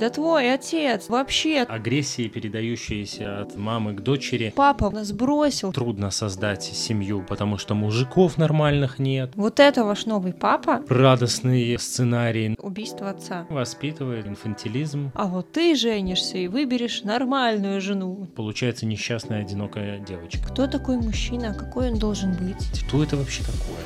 [0.00, 1.60] Да твой отец вообще...
[1.68, 4.50] Агрессии, передающиеся от мамы к дочери.
[4.56, 5.74] Папа нас бросил.
[5.74, 9.32] Трудно создать семью, потому что мужиков нормальных нет.
[9.34, 10.82] Вот это ваш новый папа?
[10.88, 12.56] Радостный сценарий.
[12.58, 13.46] Убийство отца.
[13.50, 15.12] Воспитывает инфантилизм.
[15.14, 18.26] А вот ты женишься и выберешь нормальную жену.
[18.34, 20.42] Получается несчастная, одинокая девочка.
[20.48, 21.52] Кто такой мужчина?
[21.52, 22.74] Какой он должен быть?
[22.74, 23.84] Что это вообще такое?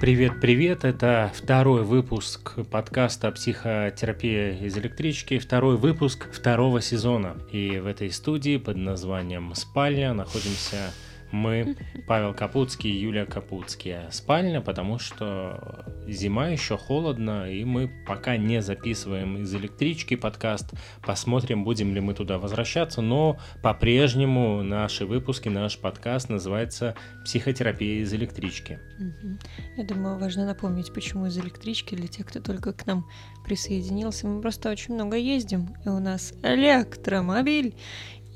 [0.00, 0.84] Привет, привет!
[0.84, 7.36] Это второй выпуск подкаста «Психотерапия из электрички», второй выпуск второго сезона.
[7.50, 10.92] И в этой студии под названием «Спальня» находимся
[11.30, 14.08] мы, Павел Капуцкий и Юлия Капуцкие.
[14.10, 20.72] Спальня, потому что зима еще холодно, и мы пока не записываем из электрички подкаст.
[21.02, 28.12] Посмотрим, будем ли мы туда возвращаться, но по-прежнему наши выпуски, наш подкаст называется «Психотерапия из
[28.14, 28.78] электрички».
[29.76, 33.06] Я думаю, важно напомнить, почему из электрички для тех, кто только к нам
[33.44, 34.26] присоединился.
[34.26, 37.74] Мы просто очень много ездим, и у нас электромобиль,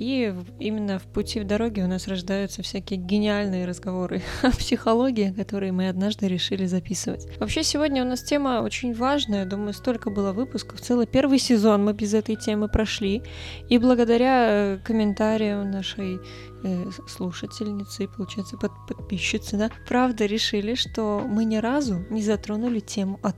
[0.03, 5.71] и именно в пути в дороге у нас рождаются всякие гениальные разговоры о психологии, которые
[5.71, 7.29] мы однажды решили записывать.
[7.39, 11.93] Вообще сегодня у нас тема очень важная, думаю, столько было выпусков, целый первый сезон мы
[11.93, 13.23] без этой темы прошли,
[13.69, 16.19] и благодаря э, комментариям нашей
[16.65, 23.21] э, слушательницы, получается, под, подписчицы, да, правда решили, что мы ни разу не затронули тему
[23.23, 23.37] от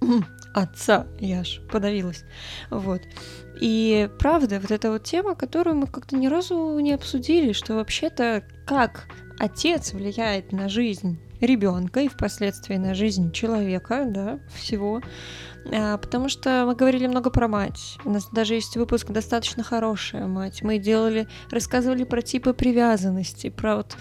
[0.54, 2.24] отца, я аж подавилась.
[2.70, 3.02] Вот.
[3.60, 8.44] И правда, вот эта вот тема, которую мы как-то ни разу не обсудили, что вообще-то
[8.66, 15.00] как отец влияет на жизнь ребенка и впоследствии на жизнь человека, да, всего.
[15.72, 17.98] А, потому что мы говорили много про мать.
[18.04, 20.62] У нас даже есть выпуск достаточно хорошая мать.
[20.62, 23.96] Мы делали, рассказывали про типы привязанности, про вот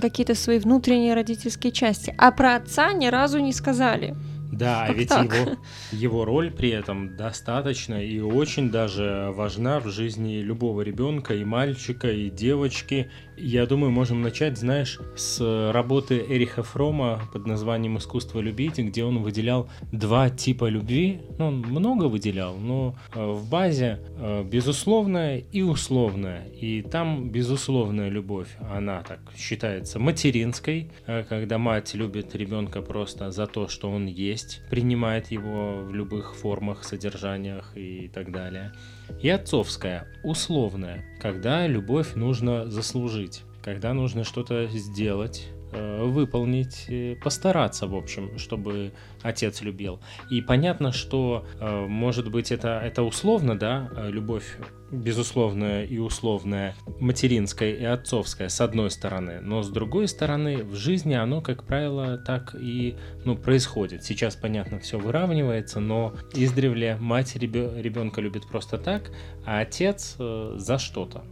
[0.00, 2.14] какие-то свои внутренние родительские части.
[2.18, 4.16] А про отца ни разу не сказали.
[4.52, 5.56] Да, а ведь его,
[5.92, 12.10] его роль при этом достаточно и очень даже важна в жизни любого ребенка, и мальчика,
[12.10, 13.10] и девочки.
[13.40, 19.22] Я думаю, можем начать, знаешь, с работы Эриха Фрома под названием «Искусство любить», где он
[19.22, 21.20] выделял два типа любви.
[21.38, 26.48] Ну, он много выделял, но э, в базе э, безусловная и условная.
[26.48, 33.46] И там безусловная любовь, она так считается материнской, э, когда мать любит ребенка просто за
[33.46, 38.72] то, что он есть, принимает его в любых формах, содержаниях и так далее.
[39.20, 47.94] И отцовская, условная, когда любовь нужно заслужить, когда нужно что-то сделать, выполнить, э, постараться, в
[47.94, 48.92] общем, чтобы
[49.22, 50.00] отец любил.
[50.30, 54.58] И понятно, что, э, может быть, это, это условно, да, любовь
[54.90, 61.12] безусловная и условная, материнская и отцовская, с одной стороны, но с другой стороны, в жизни
[61.12, 62.96] оно, как правило, так и
[63.26, 64.02] ну, происходит.
[64.02, 69.10] Сейчас, понятно, все выравнивается, но издревле мать ребенка любит просто так,
[69.44, 71.22] а отец за что-то.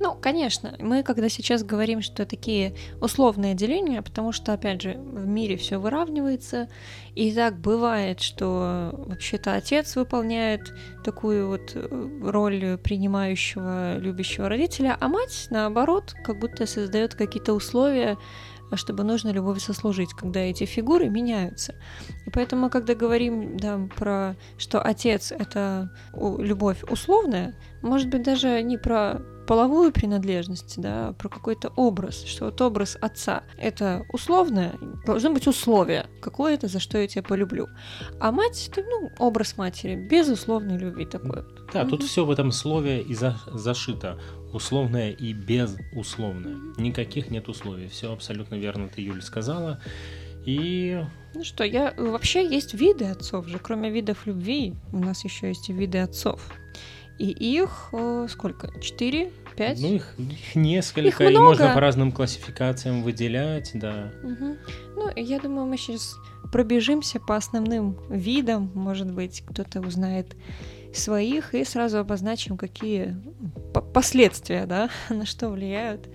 [0.00, 5.26] Ну, конечно, мы когда сейчас говорим, что такие условные деления, потому что, опять же, в
[5.26, 6.68] мире все выравнивается,
[7.14, 10.72] и так бывает, что вообще-то отец выполняет
[11.04, 18.16] такую вот э, роль принимающего, любящего родителя, а мать, наоборот, как будто создает какие-то условия,
[18.76, 21.74] чтобы нужно любовь сослужить, когда эти фигуры меняются.
[22.26, 28.76] И поэтому, когда говорим да, про, что отец— это любовь условная, может быть, даже не
[28.76, 34.74] про половую принадлежность, да, про какой-то образ, что вот образ отца— это условное,
[35.06, 37.66] должно быть условие какое-то, за что я тебя полюблю.
[38.20, 41.44] А мать— это, ну, образ матери, безусловной любви такой.
[41.72, 44.20] Да, тут все в этом слове и за, зашито.
[44.52, 46.56] Условное и безусловное.
[46.76, 47.88] Никаких нет условий.
[47.88, 49.80] Все абсолютно верно ты, Юля, сказала.
[50.44, 51.02] И
[51.34, 55.68] ну что, я вообще есть виды отцов же, кроме видов любви, у нас еще есть
[55.68, 56.40] и виды отцов.
[57.18, 58.70] И их э, сколько?
[58.80, 59.32] Четыре?
[59.56, 59.80] Пять?
[59.80, 61.34] Ну, их, их несколько, их много.
[61.34, 64.12] и можно по разным классификациям выделять, да.
[64.22, 64.56] Угу.
[64.96, 66.14] Ну, я думаю, мы сейчас
[66.52, 70.36] пробежимся по основным видам, может быть, кто-то узнает
[70.94, 73.16] своих, и сразу обозначим, какие
[73.92, 76.08] последствия, да, на что влияют.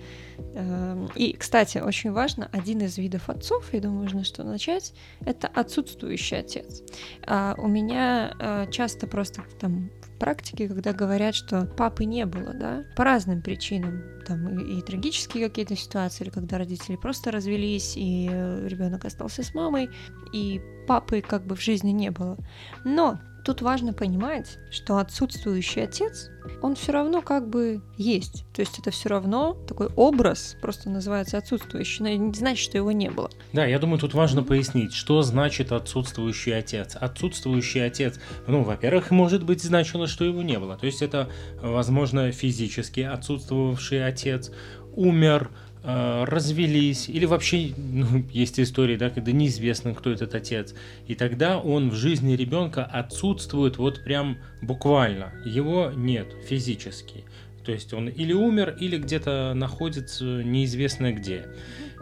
[0.54, 4.92] Эм, и, кстати, очень важно, один из видов отцов, я думаю, нужно что начать,
[5.24, 6.82] это отсутствующий отец.
[7.26, 12.84] А у меня э, часто просто там практики, когда говорят, что папы не было, да,
[12.96, 14.02] по разным причинам.
[14.26, 19.54] Там и, и трагические какие-то ситуации, или когда родители просто развелись, и ребенок остался с
[19.54, 19.90] мамой,
[20.32, 22.36] и папы как бы в жизни не было.
[22.84, 26.30] Но тут важно понимать, что отсутствующий отец,
[26.62, 28.44] он все равно как бы есть.
[28.52, 32.92] То есть это все равно такой образ, просто называется отсутствующий, но не значит, что его
[32.92, 33.30] не было.
[33.52, 36.96] Да, я думаю, тут важно пояснить, что значит отсутствующий отец.
[36.96, 40.76] Отсутствующий отец, ну, во-первых, может быть, значило, что его не было.
[40.76, 41.30] То есть это,
[41.62, 44.50] возможно, физически отсутствовавший отец,
[44.96, 45.50] умер,
[45.84, 50.74] развелись, или вообще ну, есть истории, да, когда неизвестно, кто этот отец.
[51.06, 55.32] И тогда он в жизни ребенка отсутствует вот прям буквально.
[55.44, 57.24] Его нет физически.
[57.64, 61.46] То есть он или умер, или где-то находится неизвестно где.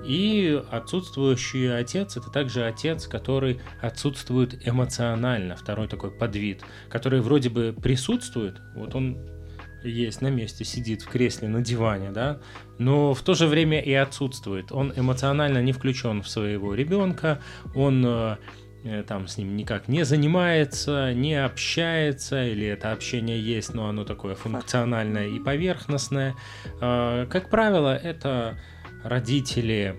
[0.04, 7.72] И отсутствующий отец это также отец, который отсутствует эмоционально, второй такой подвид, который вроде бы
[7.80, 9.16] присутствует, вот он
[9.84, 12.40] есть на месте, сидит в кресле на диване, да,
[12.78, 14.72] но в то же время и отсутствует.
[14.72, 17.40] Он эмоционально не включен в своего ребенка,
[17.74, 18.36] он э,
[18.84, 24.04] э, там с ним никак не занимается, не общается, или это общение есть, но оно
[24.04, 26.34] такое функциональное и поверхностное.
[26.80, 28.58] Э, как правило, это
[29.04, 29.96] родители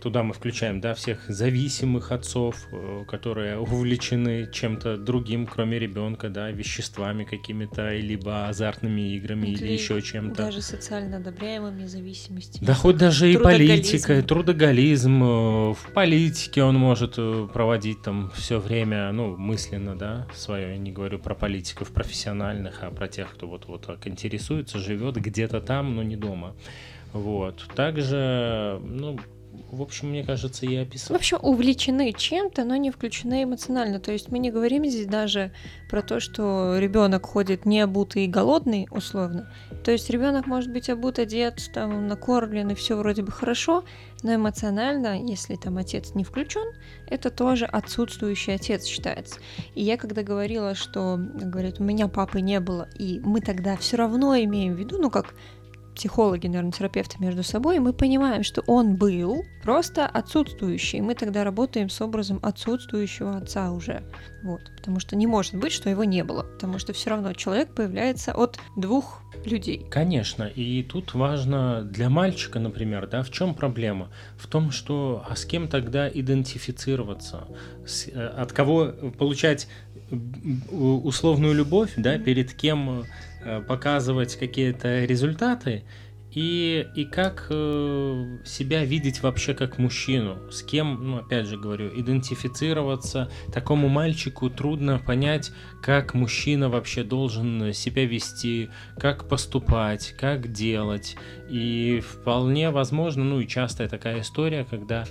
[0.00, 6.50] туда мы включаем да, всех зависимых отцов, э, которые увлечены чем-то другим, кроме ребенка, да,
[6.50, 10.42] веществами какими-то, либо азартными играми или, или еще чем-то.
[10.44, 12.64] Даже социально одобряемыми зависимостями.
[12.66, 15.22] Да хоть даже и политика, трудоголизм.
[15.22, 15.26] Э,
[15.72, 17.16] в политике он может
[17.52, 20.72] проводить там все время, ну, мысленно, да, свое.
[20.72, 25.16] Я не говорю про политиков профессиональных, а про тех, кто вот, вот так интересуется, живет
[25.16, 26.54] где-то там, но не дома.
[27.14, 27.66] Вот.
[27.76, 29.18] Также, ну,
[29.70, 31.16] в общем, мне кажется, я описал.
[31.16, 34.00] В общем, увлечены чем-то, но не включены эмоционально.
[34.00, 35.52] То есть мы не говорим здесь даже
[35.88, 39.52] про то, что ребенок ходит не обутый и голодный, условно.
[39.84, 43.84] То есть ребенок может быть обут, одет, там, накормлен, и все вроде бы хорошо,
[44.22, 46.72] но эмоционально, если там отец не включен,
[47.08, 49.38] это тоже отсутствующий отец считается.
[49.74, 53.98] И я когда говорила, что, говорит, у меня папы не было, и мы тогда все
[53.98, 55.34] равно имеем в виду, ну как
[55.94, 61.00] психологи, наверное, терапевты между собой, мы понимаем, что он был просто отсутствующий.
[61.00, 64.02] Мы тогда работаем с образом отсутствующего отца уже.
[64.42, 64.60] Вот.
[64.76, 66.42] Потому что не может быть, что его не было.
[66.42, 69.86] Потому что все равно человек появляется от двух людей.
[69.90, 70.44] Конечно.
[70.44, 74.10] И тут важно для мальчика, например, да, в чем проблема?
[74.36, 77.46] В том, что а с кем тогда идентифицироваться?
[77.86, 79.68] С, э, от кого получать
[80.70, 83.04] условную любовь, да, перед кем Э,
[83.66, 85.84] показывать какие-то результаты
[86.34, 91.88] и, и как э, себя видеть вообще как мужчину, с кем, ну, опять же говорю,
[91.94, 93.30] идентифицироваться.
[93.52, 101.16] Такому мальчику трудно понять, как мужчина вообще должен себя вести, как поступать, как делать.
[101.48, 105.04] И вполне возможно, ну и частая такая история, когда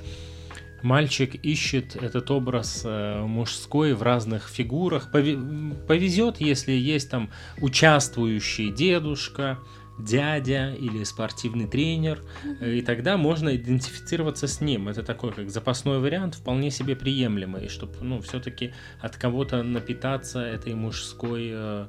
[0.84, 5.12] мальчик ищет этот образ э, мужской в разных фигурах.
[5.12, 7.30] Повезет, если есть там
[7.62, 9.60] участвующий дедушка,
[9.98, 12.22] дядя или спортивный тренер,
[12.62, 14.90] и тогда можно идентифицироваться с ним.
[14.90, 20.74] Это такой как запасной вариант, вполне себе приемлемый, чтобы ну, все-таки от кого-то напитаться этой
[20.74, 21.88] мужской э,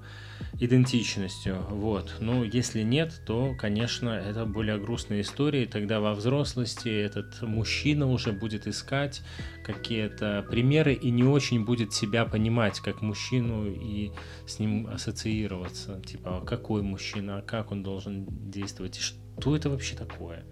[0.60, 1.58] идентичностью.
[1.70, 2.16] Вот.
[2.20, 5.64] Ну, если нет, то, конечно, это более грустная история.
[5.64, 9.22] И тогда во взрослости этот мужчина уже будет искать
[9.64, 14.12] какие-то примеры и не очень будет себя понимать как мужчину и
[14.46, 16.00] с ним ассоциироваться.
[16.06, 19.23] Типа, а какой мужчина, как он должен действовать, и что
[19.56, 20.44] это вообще такое?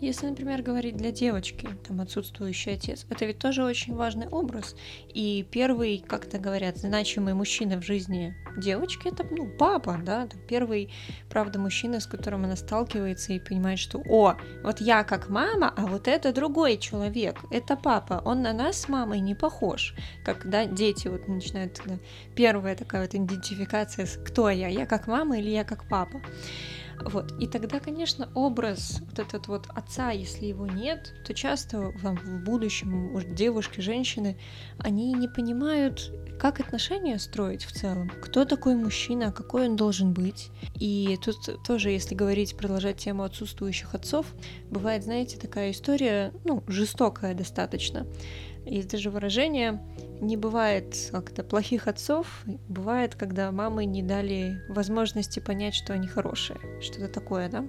[0.00, 4.76] Если, например, говорить для девочки, там отсутствующий отец, это ведь тоже очень важный образ.
[5.08, 10.92] И первый, как-то говорят, значимый мужчина в жизни девочки это ну, папа, да, первый,
[11.28, 15.86] правда, мужчина, с которым она сталкивается и понимает, что, о, вот я как мама, а
[15.86, 19.94] вот это другой человек, это папа, он на нас с мамой не похож.
[20.24, 21.98] Когда дети вот начинают, да,
[22.34, 26.20] первая такая вот идентификация, кто я, я как мама или я как папа.
[27.02, 27.32] Вот.
[27.40, 32.44] И тогда, конечно, образ вот этот вот отца, если его нет, то часто там, в
[32.44, 34.36] будущем может, девушки, женщины,
[34.78, 38.10] они не понимают, как отношения строить в целом.
[38.22, 40.50] Кто такой мужчина, какой он должен быть.
[40.74, 44.26] И тут тоже, если говорить, продолжать тему отсутствующих отцов,
[44.70, 48.06] бывает, знаете, такая история, ну, жестокая достаточно.
[48.64, 49.80] Есть даже выражение
[50.20, 56.58] не бывает как-то плохих отцов, бывает, когда мамы не дали возможности понять, что они хорошие,
[56.80, 57.66] что-то такое, да.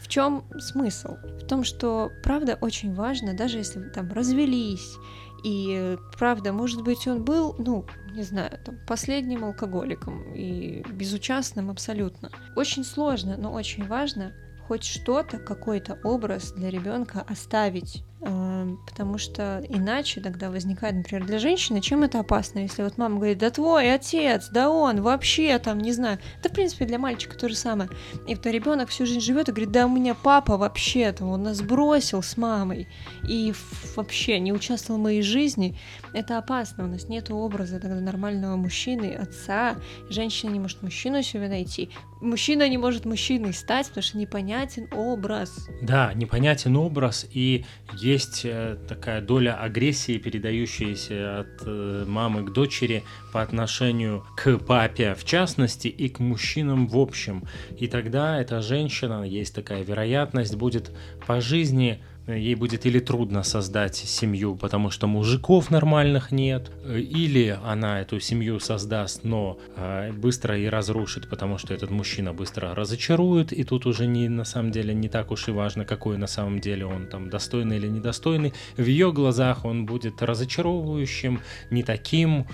[0.00, 1.16] В чем смысл?
[1.42, 4.96] В том, что правда очень важно, даже если там развелись,
[5.44, 12.30] и правда, может быть, он был, ну, не знаю, там, последним алкоголиком и безучастным абсолютно.
[12.56, 14.34] Очень сложно, но очень важно
[14.66, 21.80] хоть что-то, какой-то образ для ребенка оставить потому что иначе тогда возникает, например, для женщины,
[21.80, 25.92] чем это опасно, если вот мама говорит, да твой отец, да он, вообще там, не
[25.92, 27.88] знаю, да в принципе для мальчика то же самое.
[28.26, 31.44] И вот ребенок всю жизнь живет и говорит, да у меня папа вообще там, он
[31.44, 32.88] нас бросил с мамой
[33.22, 33.52] и
[33.94, 35.78] вообще не участвовал в моей жизни,
[36.12, 39.76] это опасно, у нас нет образа тогда нормального мужчины, отца,
[40.08, 45.68] женщина не может мужчину себе найти, мужчина не может мужчиной стать, потому что непонятен образ.
[45.82, 53.04] Да, непонятен образ, и есть э, такая доля агрессии, передающаяся от э, мамы к дочери
[53.32, 57.44] по отношению к папе в частности и к мужчинам в общем.
[57.78, 60.90] И тогда эта женщина, есть такая вероятность, будет
[61.26, 62.02] по жизни
[62.34, 68.60] ей будет или трудно создать семью, потому что мужиков нормальных нет, или она эту семью
[68.60, 74.06] создаст, но э, быстро и разрушит, потому что этот мужчина быстро разочарует, и тут уже
[74.06, 77.30] не на самом деле не так уж и важно, какой на самом деле он там
[77.30, 78.52] достойный или недостойный.
[78.76, 82.46] В ее глазах он будет разочаровывающим, не таким,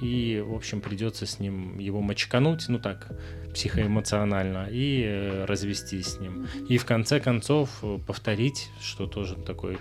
[0.00, 3.08] и, в общем, придется с ним его мочкануть, ну так,
[3.54, 6.46] психоэмоционально, и э, развестись с ним.
[6.68, 9.78] И в конце концов э, повторить, что тоже такой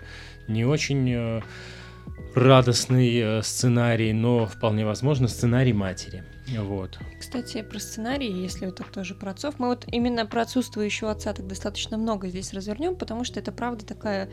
[0.48, 1.42] не очень
[2.36, 6.24] радостный сценарий, но вполне возможно сценарий матери.
[6.60, 7.00] Вот.
[7.20, 11.34] Кстати, про сценарий, если вот так тоже про отцов, мы вот именно про отсутствующего отца
[11.34, 14.30] так достаточно много здесь развернем, потому что это правда такая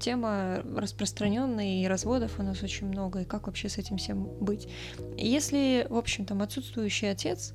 [0.00, 4.68] тема распространенная, и разводов у нас очень много, и как вообще с этим всем быть.
[5.16, 7.52] Если, в общем, там отсутствующий отец,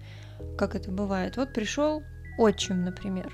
[0.58, 2.02] как это бывает, вот пришел
[2.38, 3.34] отчим, например,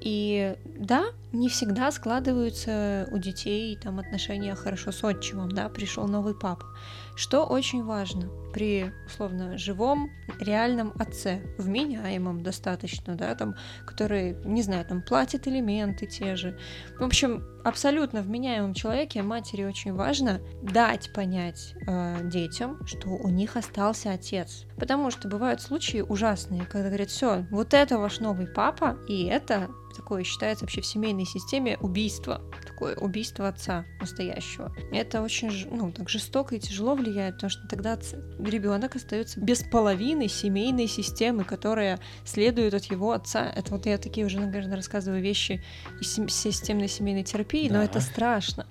[0.00, 6.34] и да, не всегда складываются у детей там отношения хорошо с отчимом, да, пришел новый
[6.34, 6.66] папа.
[7.16, 14.84] Что очень важно при, условно, живом, реальном отце, вменяемом достаточно, да, там, который, не знаю,
[14.84, 16.56] там, платит элементы те же.
[16.98, 23.56] В общем, абсолютно вменяемом человеке матери очень важно дать понять э, детям, что у них
[23.56, 24.66] остался отец.
[24.76, 29.68] Потому что бывают случаи ужасные, когда говорят, все, вот это ваш новый папа, и это
[29.94, 34.74] такое считается вообще в семейной системе убийство, такое убийство отца настоящего.
[34.92, 37.98] Это очень, ну, так жестоко и тяжело влияет, потому что тогда
[38.38, 43.50] ребенок остается без половины семейной системы, которая следует от его отца.
[43.54, 45.62] Это вот я такие уже, наверное, рассказываю вещи
[46.00, 47.76] из системной семейной терапии, да.
[47.76, 48.66] но это страшно.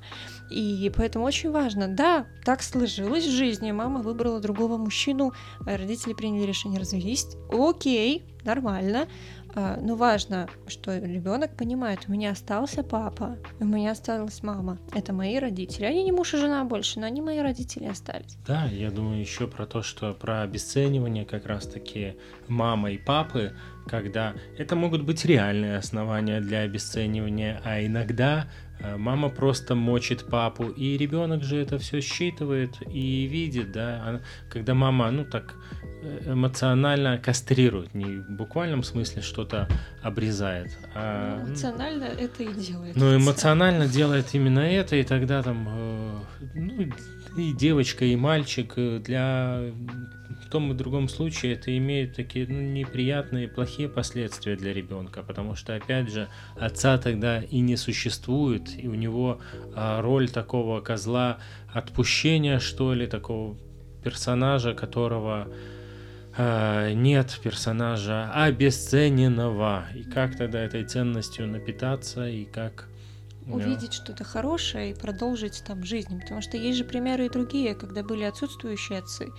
[0.49, 6.45] И поэтому очень важно, да, так сложилось в жизни, мама выбрала другого мужчину, родители приняли
[6.45, 9.07] решение развестись, окей, нормально,
[9.42, 14.79] а, но важно, что ребенок понимает, у меня остался папа, у меня осталась мама.
[14.93, 15.85] Это мои родители.
[15.85, 18.37] Они не муж и жена больше, но они мои родители остались.
[18.47, 22.17] Да, я думаю еще про то, что про обесценивание как раз-таки
[22.47, 23.55] мамы и папы,
[23.87, 28.47] когда это могут быть реальные основания для обесценивания, а иногда
[28.97, 35.09] мама просто мочит папу, и ребенок же это все считывает и видит, да, когда мама,
[35.11, 35.55] ну так,
[36.01, 39.67] э, эмоционально кастрирует, не в буквальном смысле что-то
[40.01, 40.77] обрезает.
[40.95, 42.95] А, ну, эмоционально ну, это и делает.
[42.95, 46.19] Ну, эмоционально делает именно это, и тогда там, э,
[46.55, 46.89] ну,
[47.37, 49.61] и девочка, и мальчик для
[50.53, 55.73] том и другом случае это имеет такие ну, неприятные, плохие последствия для ребенка, потому что,
[55.73, 59.41] опять же, отца тогда и не существует, и у него
[59.75, 61.39] а, роль такого козла
[61.73, 63.57] отпущения, что ли, такого
[64.03, 65.47] персонажа, которого
[66.37, 69.85] а, нет персонажа обесцененного.
[69.95, 72.89] И как тогда этой ценностью напитаться, и как
[73.47, 76.19] увидеть что-то хорошее и продолжить там жизнь.
[76.19, 79.29] Потому что есть же примеры и другие, когда были отсутствующие отцы,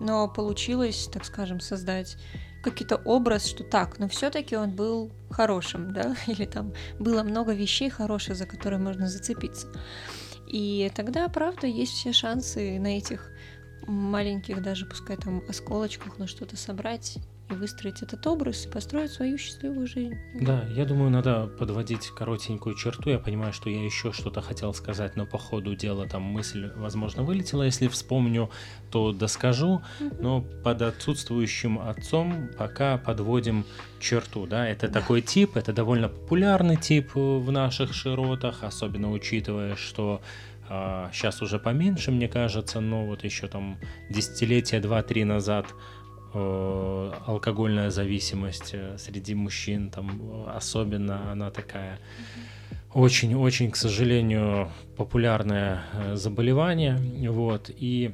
[0.00, 2.16] но получилось, так скажем, создать
[2.62, 7.90] какой-то образ, что так, но все-таки он был хорошим, да, или там было много вещей
[7.90, 9.68] хороших, за которые можно зацепиться.
[10.46, 13.30] И тогда, правда, есть все шансы на этих
[13.86, 17.18] маленьких, даже пускай там осколочках, но что-то собрать
[17.50, 20.14] и выстроить этот образ и построить свою счастливую жизнь.
[20.40, 23.10] Да, я думаю, надо подводить коротенькую черту.
[23.10, 27.22] Я понимаю, что я еще что-то хотел сказать, но по ходу дела там мысль, возможно,
[27.22, 27.62] вылетела.
[27.62, 28.50] Если вспомню,
[28.90, 29.82] то доскажу.
[30.20, 33.64] Но под отсутствующим отцом пока подводим
[34.00, 34.46] черту.
[34.46, 34.66] Да?
[34.66, 35.00] Это да.
[35.00, 40.22] такой тип, это довольно популярный тип в наших широтах, особенно учитывая, что
[40.68, 45.66] а, сейчас уже поменьше, мне кажется, но вот еще там десятилетия два-три назад
[46.36, 52.00] Э, алкогольная зависимость э, среди мужчин, там особенно она такая
[52.92, 56.98] очень-очень, к сожалению, популярное э, заболевание,
[57.30, 58.10] вот, и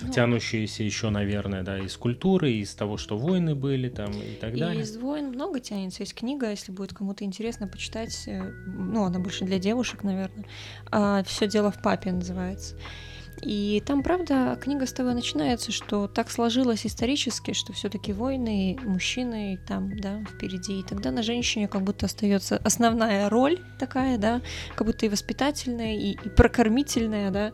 [0.00, 4.54] ну, тянущиеся еще, наверное, да, из культуры, из того, что войны были там и так
[4.54, 4.82] и далее.
[4.82, 6.02] из войн много тянется.
[6.02, 8.26] Есть книга, если будет кому-то интересно почитать,
[8.66, 10.46] ну, она больше для девушек, наверное.
[10.90, 12.76] А, Все дело в папе называется.
[13.42, 19.58] И там, правда, книга с того начинается, что так сложилось исторически, что все-таки войны, мужчины
[19.66, 20.80] там, да, впереди.
[20.80, 24.40] И тогда на женщине как будто остается основная роль такая, да,
[24.74, 27.52] как будто и воспитательная, и, и прокормительная, да.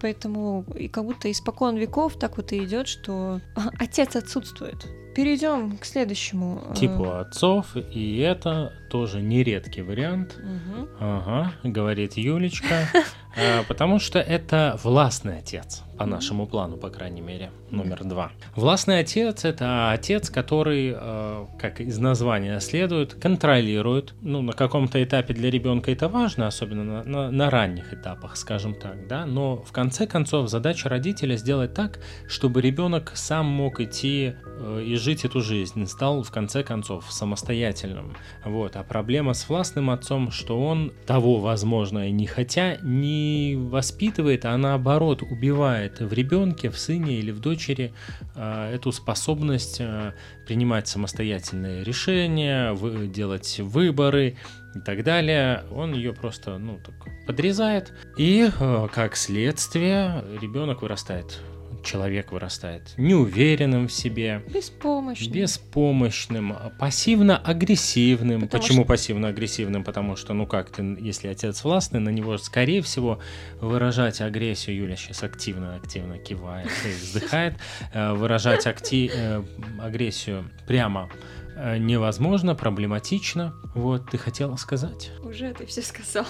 [0.00, 3.40] Поэтому и как будто испокон веков так вот и идет, что
[3.78, 4.86] отец отсутствует.
[5.14, 6.62] Перейдем к следующему.
[6.70, 10.38] Э, типу отцов, и это тоже нередкий вариант.
[10.38, 10.88] Угу.
[11.00, 12.86] Ага, говорит Юлечка.
[13.36, 18.30] А, потому что это властный отец, по нашему плану, по крайней мере, номер два.
[18.54, 24.14] Властный отец– это отец, который, э, как из названия следует, контролирует.
[24.20, 28.74] Ну, на каком-то этапе для ребенка это важно, особенно на, на, на ранних этапах, скажем
[28.76, 29.26] так, да.
[29.26, 31.98] Но в конце концов задача родителя сделать так,
[32.28, 38.16] чтобы ребенок сам мог идти э, и жить эту жизнь, стал в конце концов самостоятельным.
[38.44, 38.76] Вот.
[38.76, 44.56] А проблема с властным отцом, что он того, возможно, и не хотя, не воспитывает, а
[44.56, 47.92] наоборот убивает в ребенке, в сыне или в дочери
[48.34, 50.12] э, эту способность э,
[50.46, 52.74] принимать самостоятельные решения,
[53.06, 54.36] делать выборы
[54.74, 55.64] и так далее.
[55.70, 56.94] Он ее просто ну, так,
[57.26, 57.92] подрезает.
[58.16, 61.40] И э, как следствие ребенок вырастает
[61.84, 68.42] человек вырастает неуверенным в себе, беспомощным, беспомощным пассивно-агрессивным.
[68.42, 68.88] Потому Почему что...
[68.88, 69.84] пассивно-агрессивным?
[69.84, 73.20] Потому что, ну как, ты, если отец властный, на него, скорее всего,
[73.60, 77.54] выражать агрессию, Юля сейчас активно-активно кивает и вздыхает,
[77.92, 79.10] э, выражать акти...
[79.14, 79.42] Э,
[79.80, 81.08] агрессию прямо
[81.56, 83.54] э, невозможно, проблематично.
[83.74, 85.10] Вот, ты хотела сказать?
[85.22, 86.26] Уже ты все сказал.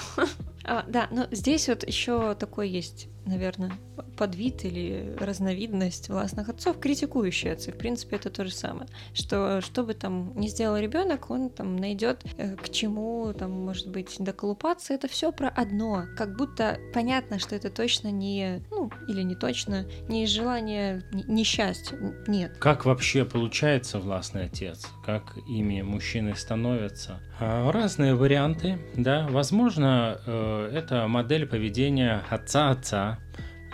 [0.65, 3.73] А, да, но здесь вот еще такой есть наверное,
[4.17, 7.73] подвид или разновидность властных отцов, критикующие отцы.
[7.73, 8.89] В принципе, это то же самое.
[9.13, 13.89] Что, что бы там ни сделал ребенок, он там найдет э, к чему, там, может
[13.89, 14.95] быть, доколупаться.
[14.95, 16.05] Это все про одно.
[16.17, 21.99] Как будто понятно, что это точно не, ну, или не точно, не из желания несчастья.
[22.27, 22.57] Нет.
[22.59, 24.87] Как вообще получается властный отец?
[25.05, 27.21] Как ими мужчины становятся?
[27.41, 29.27] А, разные варианты, да.
[29.29, 33.19] Возможно, э, это модель поведения отца-отца,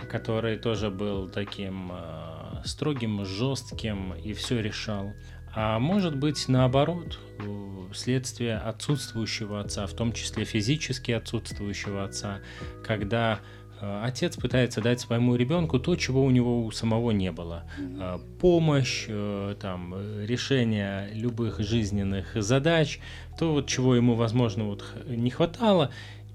[0.09, 5.13] который тоже был таким э, строгим, жестким и все решал.
[5.53, 7.19] А может быть наоборот,
[7.93, 12.39] следствие отсутствующего отца, в том числе физически отсутствующего отца,
[12.85, 13.39] когда
[13.81, 17.65] э, отец пытается дать своему ребенку то, чего у него у самого не было.
[17.77, 19.07] Э, помощь,
[19.59, 22.99] там, решение любых жизненных задач,
[23.37, 25.91] то, вот, чего ему, возможно, вот не хватало,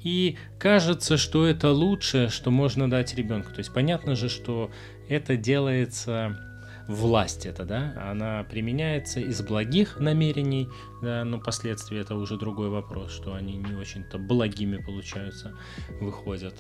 [0.06, 3.50] и кажется, что это лучшее, что можно дать ребенку.
[3.50, 4.70] То есть понятно же, что
[5.08, 6.38] это делается
[6.86, 10.68] власть это, да, она применяется из благих намерений,
[11.02, 15.56] да, но последствия это уже другой вопрос, что они не очень-то благими получаются,
[16.00, 16.54] выходят.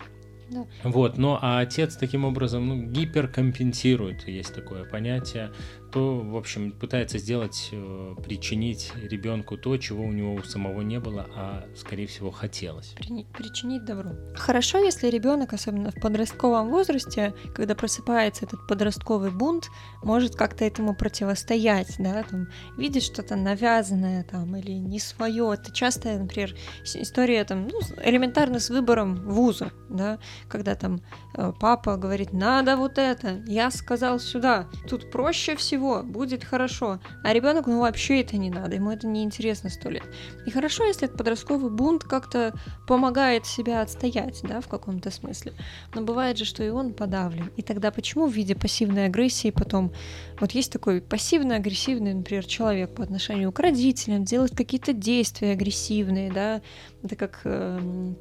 [0.50, 0.66] Да.
[0.82, 5.52] Вот, но а отец таким образом ну, гиперкомпенсирует, есть такое понятие,
[5.96, 11.00] то, в общем, пытается сделать, э, причинить ребенку то, чего у него у самого не
[11.00, 12.88] было, а, скорее всего, хотелось.
[12.88, 14.10] При, причинить добро.
[14.34, 19.70] Хорошо, если ребенок, особенно в подростковом возрасте, когда просыпается этот подростковый бунт,
[20.02, 25.54] может как-то этому противостоять, да, там, видит что-то навязанное там или не свое.
[25.54, 26.54] Это часто, например,
[26.84, 31.00] история там, ну, элементарно с выбором вуза, да, когда там
[31.38, 37.00] э, папа говорит, надо вот это, я сказал сюда, тут проще всего всего, будет хорошо.
[37.22, 40.04] А ребенок, ну вообще это не надо, ему это не интересно сто лет.
[40.46, 42.54] И хорошо, если этот подростковый бунт как-то
[42.86, 45.52] помогает себя отстоять, да, в каком-то смысле.
[45.94, 47.50] Но бывает же, что и он подавлен.
[47.56, 49.92] И тогда почему в виде пассивной агрессии потом...
[50.40, 56.60] Вот есть такой пассивно-агрессивный, например, человек по отношению к родителям, делает какие-то действия агрессивные, да,
[57.02, 58.14] это как э,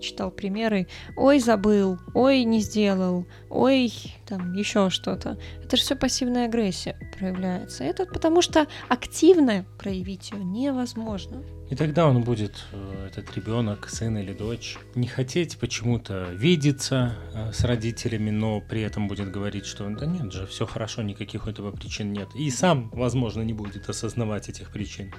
[0.00, 3.92] читал примеры, ой, забыл, ой, не сделал, ой,
[4.26, 5.38] там еще что-то.
[5.64, 7.84] Это же все пассивная агрессия проявляется.
[7.84, 11.42] Это потому что активно проявить ее невозможно.
[11.70, 17.52] И тогда он будет, э, этот ребенок, сын или дочь, не хотеть почему-то видеться э,
[17.52, 21.50] с родителями, но при этом будет говорить, что да нет же, все хорошо, никаких у
[21.50, 22.28] этого причин нет.
[22.34, 25.12] И сам, возможно, не будет осознавать этих причин.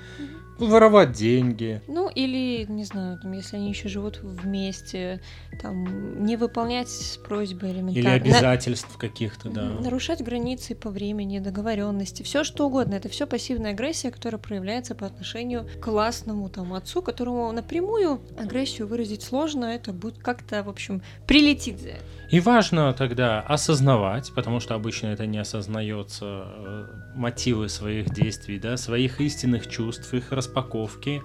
[0.59, 1.81] Воровать деньги.
[1.87, 5.21] Ну, или, не знаю, там, если они еще живут вместе,
[5.61, 7.97] там, не выполнять просьбы элементарно.
[7.97, 8.99] Или обязательств На...
[8.99, 9.69] каких-то, да.
[9.81, 12.93] Нарушать границы по времени, договоренности, все что угодно.
[12.95, 18.19] Это все пассивная агрессия, которая проявляется по отношению к классному властному там отцу, которому напрямую
[18.37, 22.03] агрессию выразить сложно, это будет как-то, в общем, прилетит за это.
[22.31, 28.77] И важно тогда осознавать, потому что обычно это не осознается, э, мотивы своих действий, да,
[28.77, 31.21] своих истинных чувств, их распаковки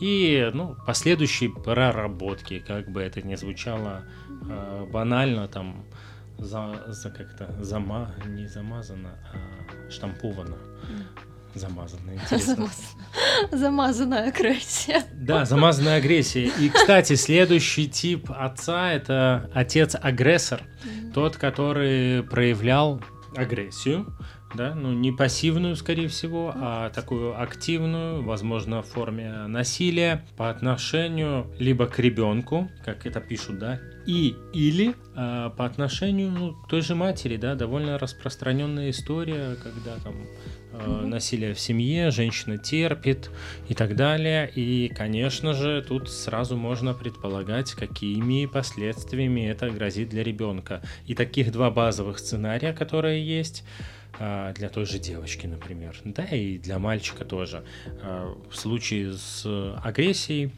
[0.00, 4.02] и ну, последующей проработки, как бы это ни звучало
[4.48, 5.84] э, банально, там,
[6.38, 10.56] за, за как-то зама, не замазано, а штамповано.
[11.54, 12.68] Замазанная, интересно.
[13.50, 15.04] Замазанная агрессия.
[15.12, 16.50] Да, замазанная агрессия.
[16.58, 20.62] И, кстати, следующий тип отца– это отец-агрессор.
[21.14, 23.02] Тот, который проявлял
[23.36, 24.06] агрессию,
[24.54, 31.50] да, ну не пассивную, скорее всего, а такую активную, возможно, в форме насилия по отношению
[31.58, 36.82] либо к ребенку, как это пишут, да, и или э, по отношению ну, к той
[36.82, 40.14] же матери, да, довольно распространенная история, когда там
[40.72, 43.30] э, насилие в семье, женщина терпит
[43.68, 44.50] и так далее.
[44.54, 50.82] И, конечно же, тут сразу можно предполагать, какими последствиями это грозит для ребенка.
[51.06, 53.64] И таких два базовых сценария, которые есть
[54.18, 57.64] а, для той же девочки, например, да, и для мальчика тоже.
[58.02, 59.44] А, в случае с
[59.82, 60.52] агрессией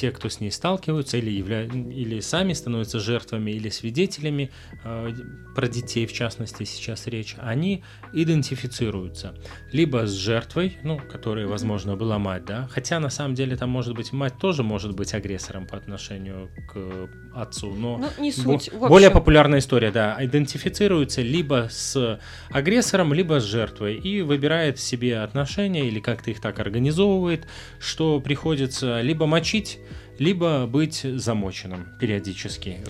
[0.00, 1.64] те, кто с ней сталкиваются или, явля...
[1.64, 4.50] или сами становятся жертвами или свидетелями,
[4.82, 5.12] э,
[5.54, 7.84] про детей в частности сейчас речь, они
[8.14, 9.34] идентифицируются.
[9.72, 13.94] Либо с жертвой, ну, которая, возможно, была мать, да, хотя на самом деле там может
[13.94, 18.88] быть мать тоже может быть агрессором по отношению к отцу, но ну, не суть, бо-
[18.88, 22.18] более популярная история, да, идентифицируется либо с
[22.50, 27.46] агрессором, либо с жертвой и выбирает себе отношения или как-то их так организовывает,
[27.78, 29.78] что приходится либо мочить
[30.20, 32.80] либо быть замоченным периодически,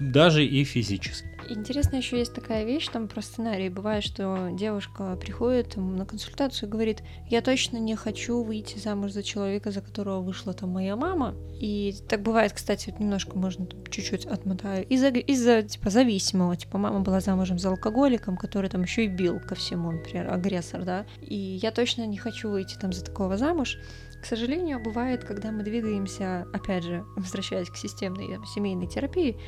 [0.00, 1.28] даже и физически.
[1.48, 3.68] Интересно еще есть такая вещь, там про сценарий.
[3.68, 9.22] Бывает, что девушка приходит на консультацию и говорит, я точно не хочу выйти замуж за
[9.22, 11.36] человека, за которого вышла там моя мама.
[11.60, 14.84] И так бывает, кстати, вот немножко можно чуть-чуть отмотаю.
[14.86, 19.38] Из-за, из-за типа зависимого, типа мама была замужем за алкоголиком, который там еще и бил
[19.38, 21.06] ко всему, например, агрессор, да.
[21.20, 23.78] И я точно не хочу выйти там за такого замуж.
[24.20, 29.40] К сожалению, бывает, когда мы двигаемся, опять же, возвращаясь к системной семейной терапии,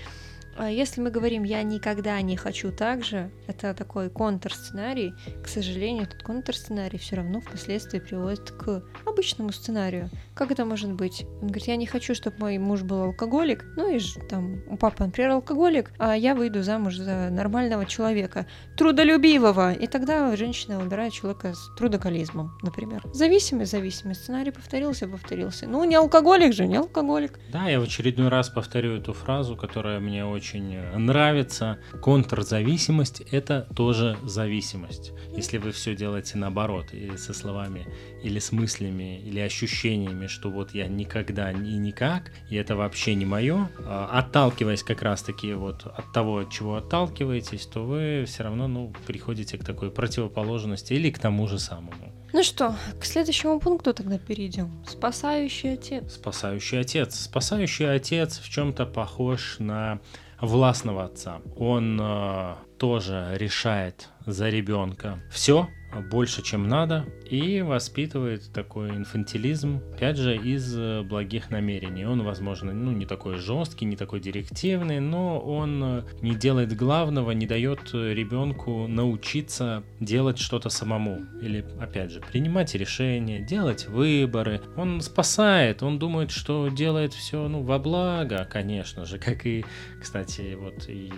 [0.60, 5.14] если мы говорим «я никогда не хочу так же», это такой контрсценарий.
[5.42, 10.10] К сожалению, этот контрсценарий все равно впоследствии приводит к обычному сценарию.
[10.34, 11.24] Как это может быть?
[11.40, 15.04] Он говорит, я не хочу, чтобы мой муж был алкоголик, ну и там у папы,
[15.04, 19.72] например, алкоголик, а я выйду замуж за нормального человека, трудолюбивого.
[19.72, 23.02] И тогда женщина выбирает человека с трудоколизмом, например.
[23.12, 24.14] Зависимый, зависимый.
[24.14, 25.66] Сценарий повторился, повторился.
[25.66, 27.38] Ну, не алкоголик же, не алкоголик.
[27.52, 31.78] Да, я в очередной раз повторю эту фразу, которая мне очень очень нравится.
[32.02, 35.12] Контрзависимость– это тоже зависимость.
[35.34, 37.86] Если вы все делаете наоборот, и со словами,
[38.22, 43.24] или с мыслями, или ощущениями, что вот я никогда и никак, и это вообще не
[43.24, 48.68] мое, а, отталкиваясь как раз-таки вот от того, от чего отталкиваетесь, то вы все равно
[48.68, 52.12] ну, приходите к такой противоположности или к тому же самому.
[52.34, 54.70] Ну что, к следующему пункту тогда перейдем.
[54.86, 56.14] Спасающий отец.
[56.14, 57.14] Спасающий отец.
[57.20, 60.00] Спасающий отец в чем-то похож на
[60.42, 61.40] властного отца.
[61.56, 65.68] Он э, тоже решает за ребенка все,
[66.10, 72.04] больше, чем надо, и воспитывает такой инфантилизм, опять же, из э, благих намерений.
[72.04, 77.30] Он, возможно, ну, не такой жесткий, не такой директивный, но он э, не делает главного,
[77.30, 81.20] не дает ребенку научиться делать что-то самому.
[81.40, 84.60] Или, опять же, принимать решения, делать выборы.
[84.76, 89.64] Он спасает, он думает, что делает все ну, во благо, конечно же, как и,
[90.02, 91.10] кстати, вот и,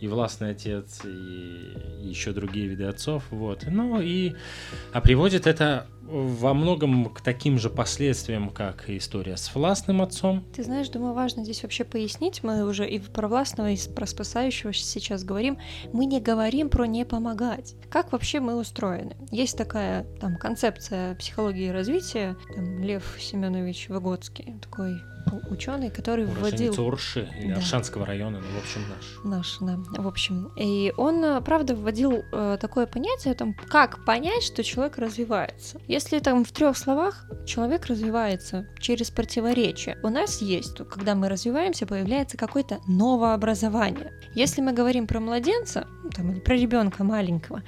[0.00, 3.24] и властный отец, и еще другие виды отцов.
[3.30, 3.64] Вот.
[3.66, 4.34] Ну и
[4.92, 5.61] а приводит это
[6.12, 10.44] во многом к таким же последствиям, как и история с властным отцом.
[10.54, 14.72] Ты знаешь, думаю, важно здесь вообще пояснить, мы уже и про властного, и про спасающего
[14.72, 15.58] сейчас говорим,
[15.92, 17.74] мы не говорим про не помогать.
[17.90, 19.16] Как вообще мы устроены?
[19.30, 24.94] Есть такая там концепция психологии развития, там, Лев Семенович Выгодский, такой
[25.50, 26.74] ученый, который вводил...
[26.80, 27.58] Урши или да.
[27.58, 29.24] Аршанского района, ну, в общем, наш.
[29.24, 30.52] Наш, да, в общем.
[30.56, 35.80] И он, э, правда, вводил э, такое понятие, там, как понять, что человек развивается.
[35.86, 39.98] Если там в трех словах человек развивается через противоречие.
[40.02, 44.12] У нас есть, когда мы развиваемся, появляется какое-то новообразование.
[44.34, 47.62] Если мы говорим про младенца, там, или про ребенка маленького,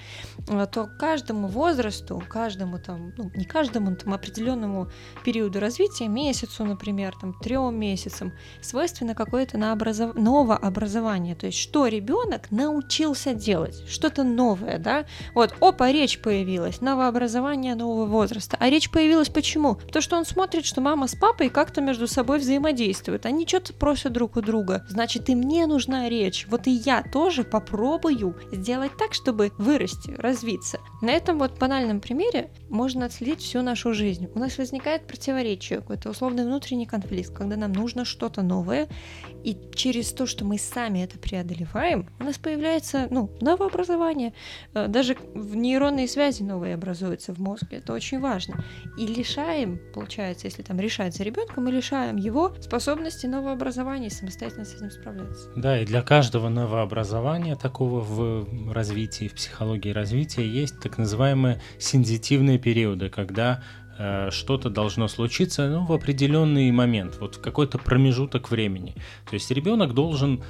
[0.48, 4.88] а, то каждому возрасту, каждому там, ну, не каждому там определенному
[5.24, 10.14] периоду развития, месяцу, например, там, трем месяцам, свойственно какое-то наобразов...
[10.14, 11.34] новообразование.
[11.34, 15.04] То есть, что ребенок научился делать, что-то новое, да?
[15.34, 18.56] Вот, опа, речь появилась, новообразование нового возраста.
[18.60, 19.76] А речь появилась почему?
[19.76, 23.26] Потому что он смотрит, что мама с папой как-то между собой взаимодействуют.
[23.26, 24.84] Они что-то просят друг у друга.
[24.88, 26.46] Значит, и мне нужна речь.
[26.48, 30.78] Вот и я тоже попробую сделать так, чтобы вырасти, развиться.
[31.02, 34.28] На этом вот банальном примере можно отследить всю нашу жизнь.
[34.34, 38.88] У нас возникает противоречие, какой-то условный внутренний конфликт, когда нам нужно что-то новое,
[39.42, 44.32] и через то, что мы сами это преодолеваем, у нас появляется, ну, новообразование.
[44.74, 47.78] Э, даже нейронные связи новые образуются в мозге.
[47.78, 48.64] Это очень важно.
[48.96, 54.64] И лишаем, получается, если там решать за ребенка, мы лишаем его способности новообразования и самостоятельно
[54.64, 55.50] с этим справляться.
[55.56, 58.13] Да, и для каждого новообразования такого в
[58.72, 63.62] развитии, в психологии развития есть так называемые сензитивные периоды, когда
[63.96, 68.94] Э, что-то должно случиться ну, в определенный момент, вот в какой-то промежуток времени.
[69.28, 70.42] То есть ребенок должен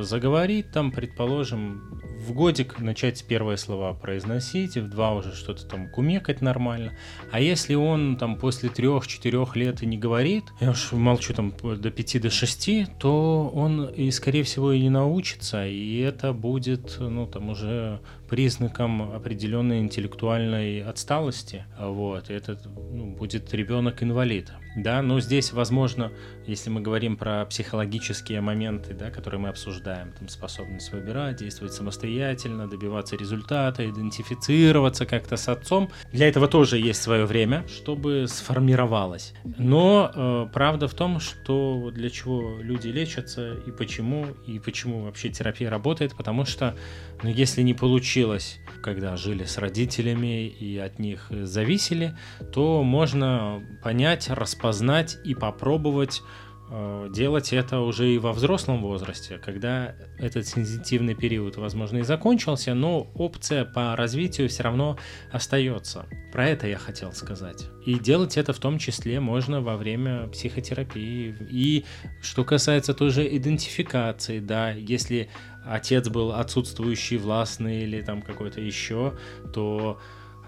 [0.00, 6.40] заговорить, там, предположим, в годик начать первые слова произносить, в два уже что-то там кумекать
[6.40, 6.92] нормально.
[7.30, 11.90] А если он там после трех-четырех лет и не говорит, я уж молчу там до
[11.90, 17.26] пяти, до шести, то он и, скорее всего, и не научится, и это будет, ну,
[17.26, 21.64] там уже признаком определенной интеллектуальной отсталости.
[21.78, 24.52] Вот, и это ну, будет ребенок-инвалид.
[24.76, 26.12] Да, но здесь, возможно,
[26.46, 32.68] если мы говорим про психологические моменты, да, которые мы обсуждаем, там способность выбирать, действовать самостоятельно,
[32.68, 39.34] добиваться результата, идентифицироваться как-то с отцом, для этого тоже есть свое время, чтобы сформировалось.
[39.56, 45.30] Но э, правда в том, что для чего люди лечатся и почему, и почему вообще
[45.30, 46.76] терапия работает, потому что
[47.22, 47.74] ну, если не
[48.18, 52.16] получилось, когда жили с родителями и от них зависели,
[52.52, 56.22] то можно понять, распознать и попробовать
[56.68, 62.74] э, делать это уже и во взрослом возрасте, когда этот сензитивный период, возможно, и закончился,
[62.74, 64.98] но опция по развитию все равно
[65.30, 66.06] остается.
[66.32, 67.68] Про это я хотел сказать.
[67.86, 71.36] И делать это в том числе можно во время психотерапии.
[71.50, 71.84] И
[72.20, 75.28] что касается тоже идентификации, да, если
[75.68, 79.14] отец был отсутствующий, властный или там какой-то еще,
[79.52, 79.98] то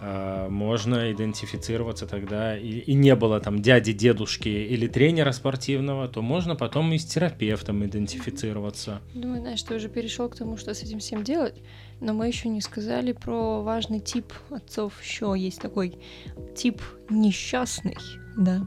[0.00, 6.22] э, можно идентифицироваться тогда, и, и не было там дяди, дедушки или тренера спортивного, то
[6.22, 9.00] можно потом и с терапевтом идентифицироваться.
[9.14, 11.61] Думаю, знаешь, ты уже перешел к тому, что с этим всем делать,
[12.00, 14.94] но мы еще не сказали про важный тип отцов.
[15.02, 15.98] Еще есть такой
[16.56, 17.96] тип несчастный,
[18.36, 18.66] да,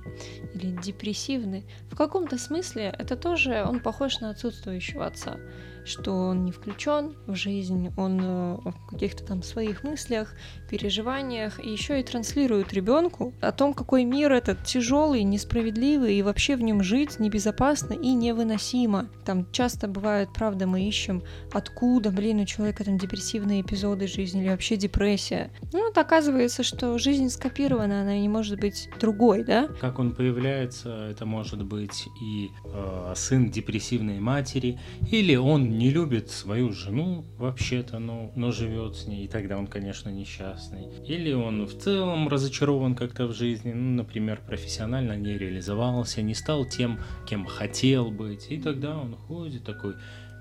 [0.53, 1.65] или депрессивный.
[1.89, 5.37] В каком-то смысле это тоже он похож на отсутствующего отца
[5.85, 10.35] что он не включен в жизнь, он э, в каких-то там своих мыслях,
[10.69, 16.55] переживаниях, и еще и транслирует ребенку о том, какой мир этот тяжелый, несправедливый, и вообще
[16.55, 19.09] в нем жить небезопасно и невыносимо.
[19.25, 24.49] Там часто бывает, правда, мы ищем, откуда, блин, у человека там депрессивные эпизоды жизни или
[24.49, 25.51] вообще депрессия.
[25.71, 29.67] Ну, вот оказывается, что жизнь скопирована, она не может быть другой, да?
[29.79, 34.79] Как он появляется, это может быть и э, сын депрессивной матери,
[35.11, 39.67] или он не любит свою жену вообще-то, но, но живет с ней, и тогда он,
[39.67, 40.87] конечно, несчастный.
[41.05, 46.65] Или он в целом разочарован как-то в жизни, ну, например, профессионально не реализовался, не стал
[46.65, 49.93] тем, кем хотел быть, и тогда он ходит такой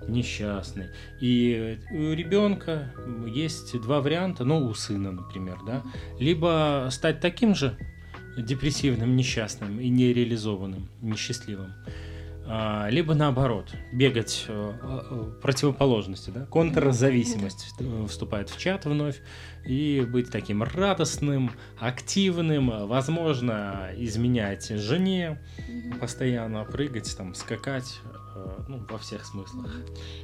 [0.09, 0.89] несчастный.
[1.21, 2.93] И у ребенка
[3.27, 5.83] есть два варианта, ну, у сына, например, да,
[6.19, 7.77] либо стать таким же
[8.37, 11.75] депрессивным, несчастным и нереализованным, несчастливым,
[12.45, 17.75] а, либо наоборот, бегать э, э, противоположности, да, контрзависимость
[18.09, 19.21] вступает в чат вновь,
[19.65, 25.41] и быть таким радостным, активным, возможно, изменять жене,
[26.01, 28.01] постоянно прыгать, там, скакать,
[28.35, 29.71] Э, ну, во всех смыслах.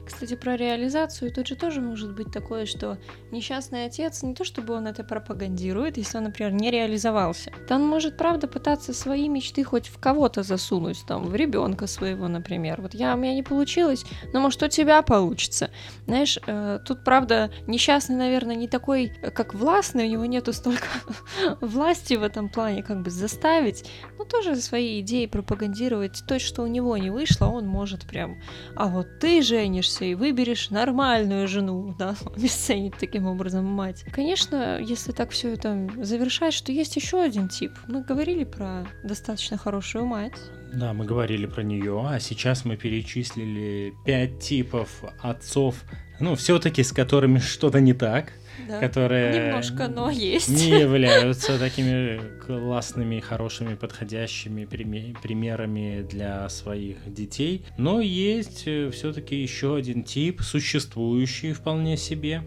[0.07, 2.99] Кстати, про реализацию тут же тоже может быть такое, что
[3.31, 7.87] несчастный отец, не то чтобы он это пропагандирует, если он, например, не реализовался, то он
[7.87, 12.81] может, правда, пытаться свои мечты хоть в кого-то засунуть, там, в ребенка своего, например.
[12.81, 15.71] Вот я, у меня не получилось, но может у тебя получится.
[16.07, 20.87] Знаешь, э, тут, правда, несчастный, наверное, не такой, как властный, у него нету столько
[21.61, 23.85] власти в этом плане, как бы заставить,
[24.19, 28.41] но тоже свои идеи пропагандировать, то, что у него не вышло, он может прям,
[28.77, 34.05] а вот ты женишься и выберешь нормальную жену, да, обесценить таким образом мать.
[34.13, 37.73] Конечно, если так все это завершать, что есть еще один тип.
[37.87, 40.35] Мы говорили про достаточно хорошую мать.
[40.73, 45.77] Да, мы говорили про нее, а сейчас мы перечислили пять типов отцов
[46.21, 48.33] ну, все-таки с которыми что-то не так,
[48.69, 48.81] Да.
[48.81, 50.49] которые Немножко, но есть.
[50.49, 57.65] не являются такими классными, хорошими, подходящими приме- примерами для своих детей.
[57.79, 62.43] Но есть все-таки еще один тип, существующий вполне себе,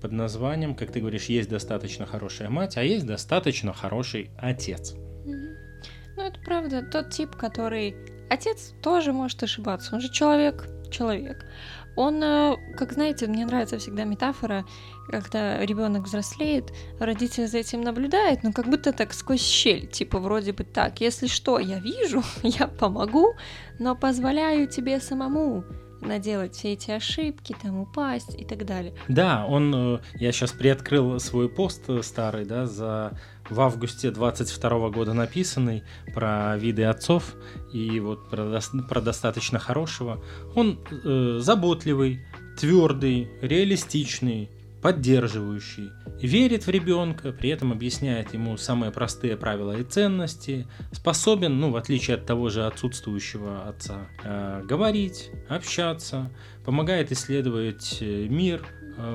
[0.00, 4.94] под названием, как ты говоришь, есть достаточно хорошая мать, а есть достаточно хороший отец.
[5.24, 6.82] Ну, это правда.
[6.82, 7.94] Тот тип, который...
[8.30, 9.94] Отец тоже может ошибаться.
[9.94, 10.68] Он же человек.
[10.90, 11.44] Человек.
[12.00, 14.64] Он, э, как знаете, мне нравится всегда метафора,
[15.10, 20.52] когда ребенок взрослеет, родитель за этим наблюдает, но как будто так сквозь щель, типа вроде
[20.52, 23.34] бы так, если что, я вижу, я помогу,
[23.78, 25.62] но позволяю тебе самому
[26.00, 28.94] наделать все эти ошибки, там упасть и так далее.
[29.08, 33.12] Да, он, э, я сейчас приоткрыл свой пост э, старый, да, за
[33.50, 35.82] в августе 22 года написанный
[36.14, 37.34] про виды отцов
[37.72, 40.22] и вот про, про достаточно хорошего.
[40.54, 42.20] Он э, заботливый,
[42.58, 44.50] твердый, реалистичный,
[44.82, 45.90] поддерживающий,
[46.22, 51.76] верит в ребенка, при этом объясняет ему самые простые правила и ценности, способен, ну, в
[51.76, 56.30] отличие от того же отсутствующего отца, э, говорить, общаться,
[56.64, 58.62] помогает исследовать э, мир,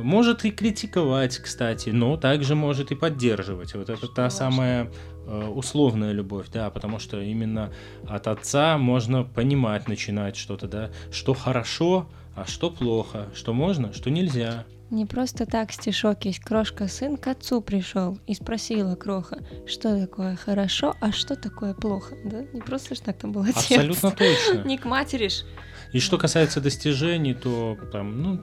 [0.03, 3.73] может и критиковать, кстати, но также может и поддерживать.
[3.73, 4.91] Вот это Что та самая
[5.27, 7.71] э, условная любовь, да, потому что именно
[8.07, 14.09] от отца можно понимать, начинать что-то, да, что хорошо, а что плохо, что можно, что
[14.09, 14.65] нельзя.
[14.91, 16.39] Не просто так стишок есть.
[16.39, 22.15] Крошка сын к отцу пришел и спросила Кроха, что такое хорошо, а что такое плохо.
[22.23, 22.43] Да?
[22.53, 23.71] Не просто ж так там был отец.
[23.71, 24.63] Абсолютно точно.
[24.65, 25.43] Не к матери ж.
[25.91, 28.41] И что касается достижений, то там, ну,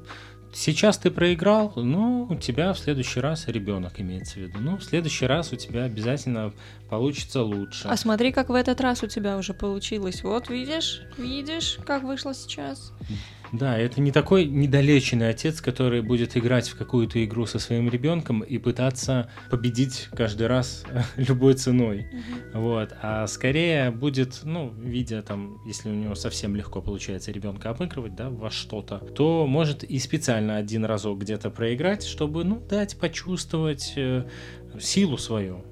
[0.52, 4.58] сейчас ты проиграл, но у тебя в следующий раз ребенок имеется в виду.
[4.60, 6.52] Ну, в следующий раз у тебя обязательно
[6.88, 7.88] получится лучше.
[7.88, 10.22] А смотри, как в этот раз у тебя уже получилось.
[10.22, 12.92] Вот, видишь, видишь, как вышло сейчас.
[13.52, 18.40] Да, это не такой недолеченный отец, который будет играть в какую-то игру со своим ребенком
[18.40, 20.84] и пытаться победить каждый раз
[21.16, 22.06] любой ценой.
[22.54, 28.14] Вот, а скорее будет, ну, видя там, если у него совсем легко получается ребенка обыгрывать,
[28.14, 33.92] да, во что-то, то может и специально один разок где-то проиграть, чтобы, ну, дать почувствовать
[33.96, 34.24] э,
[34.80, 35.62] силу свою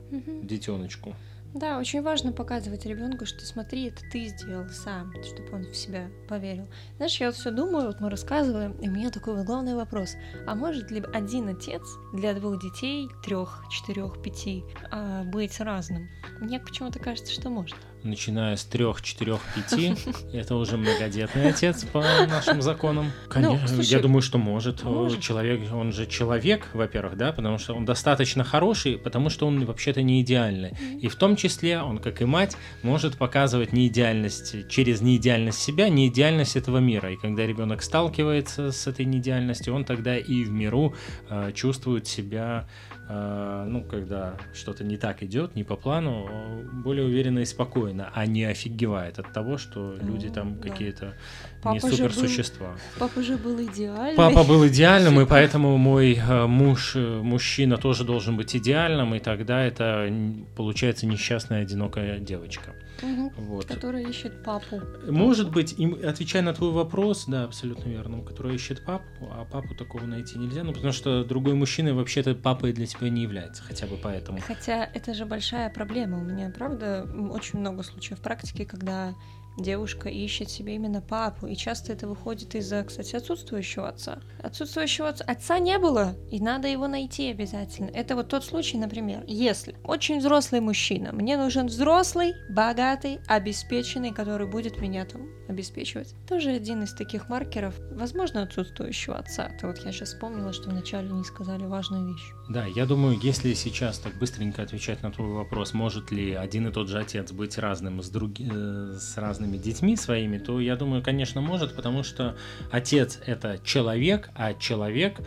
[0.43, 1.15] детеночку.
[1.53, 6.09] Да, очень важно показывать ребенку, что смотри, это ты сделал сам, чтобы он в себя
[6.29, 6.69] поверил.
[6.97, 10.15] Знаешь, я вот все думаю, вот мы рассказываем, и у меня такой вот главный вопрос.
[10.47, 11.83] А может ли один отец
[12.13, 16.09] для двух детей, трех, четырех, пяти, а, быть разным?
[16.39, 17.77] Мне почему-то кажется, что может.
[18.03, 19.95] Начиная с трех, четырех, пяти,
[20.33, 23.13] это уже многодетный отец по нашим законам.
[23.29, 24.83] Конечно, Ну, слушай, я думаю, что может.
[24.85, 25.21] может.
[25.21, 30.03] Человек, он же человек, во-первых, да, потому что он достаточно хороший, потому что он вообще-то
[30.03, 30.73] не идеальный.
[31.01, 36.57] И в том числе он, как и мать, может показывать неидеальность через неидеальность себя, неидеальность
[36.57, 37.13] этого мира.
[37.13, 40.95] И когда ребенок сталкивается с этой неидеальностью, он тогда и в миру
[41.29, 42.67] э, чувствует себя,
[43.09, 46.29] э, ну, когда что-то не так идет, не по плану,
[46.73, 50.69] более уверенно и спокойно, а не офигевает от того, что люди там да.
[50.69, 51.15] какие-то
[51.63, 52.77] Папа не же был- суперсущества.
[52.99, 54.17] Папа же был идеальный.
[54.17, 59.19] Папа был идеальным, и поэтому мой э, муж, э, мужчина тоже должен быть идеальным, и
[59.19, 60.11] тогда это
[60.57, 62.75] получается несчастная одинокая девочка.
[63.03, 63.31] Мгм.
[63.37, 63.67] Вот.
[63.67, 64.81] Который ищет папу.
[65.07, 69.75] Может быть, им, отвечая на твой вопрос, да, абсолютно верно, который ищет папу, а папу
[69.75, 73.87] такого найти нельзя, ну потому что другой мужчина вообще-то папой для тебя не является, хотя
[73.87, 74.39] бы поэтому.
[74.41, 76.19] Хотя это же большая проблема.
[76.19, 79.15] У меня, правда, очень много случаев практики, когда
[79.57, 81.47] девушка ищет себе именно папу.
[81.47, 84.21] И часто это выходит из-за, кстати, отсутствующего отца.
[84.43, 87.91] Отсутствующего отца, отца не было, и надо его найти обязательно.
[87.91, 94.47] Это вот тот случай, например, если очень взрослый мужчина, мне нужен взрослый, богатый, обеспеченный, который
[94.47, 96.15] будет меня там обеспечивать.
[96.29, 99.49] Тоже один из таких маркеров, возможно, отсутствующего отца.
[99.49, 102.33] Это вот я сейчас вспомнила, что вначале не сказали важную вещь.
[102.49, 106.73] Да, я думаю, если сейчас так быстренько отвечать на твой вопрос, может ли один и
[106.73, 111.03] тот же отец быть разным с, други- э, с разными детьми своими, то я думаю,
[111.03, 112.37] конечно, может, потому что
[112.71, 115.21] отец это человек, а человек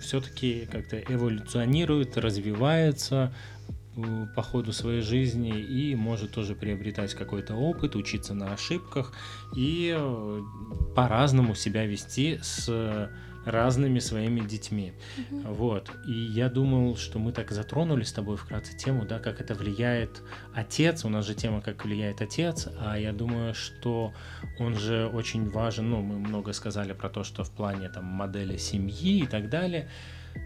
[0.00, 3.32] все-таки как-то эволюционирует, развивается
[3.96, 9.12] э, по ходу своей жизни и может тоже приобретать какой-то опыт, учиться на ошибках
[9.56, 10.40] и э,
[10.94, 13.10] по-разному себя вести с
[13.44, 14.92] разными своими детьми.
[15.30, 15.90] Вот.
[16.06, 20.22] И я думал, что мы так затронули с тобой вкратце тему, да, как это влияет
[20.54, 21.04] отец.
[21.04, 24.12] У нас же тема, как влияет отец, а я думаю, что
[24.58, 25.90] он же очень важен.
[25.90, 29.88] Ну, мы много сказали про то, что в плане там модели семьи и так далее.